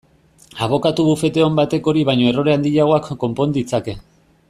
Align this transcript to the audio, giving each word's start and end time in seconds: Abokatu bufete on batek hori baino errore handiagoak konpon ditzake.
Abokatu 0.67 1.01
bufete 1.09 1.43
on 1.47 1.59
batek 1.59 1.89
hori 1.91 2.05
baino 2.09 2.27
errore 2.33 2.57
handiagoak 2.57 3.11
konpon 3.25 3.55
ditzake. 3.61 3.97